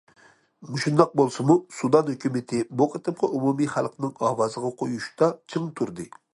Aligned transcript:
مۇشۇنداق 0.69 1.11
بولسىمۇ، 1.19 1.57
سۇدان 1.81 2.09
ھۆكۈمىتى 2.13 2.63
بۇ 2.81 2.89
قېتىمقى 2.95 3.31
ئومۇمىي 3.37 3.71
خەلقنىڭ 3.77 4.17
ئاۋازىغا 4.31 4.75
قويۇشتا 4.83 5.33
چىڭ 5.55 5.73
تۇردى. 5.81 6.13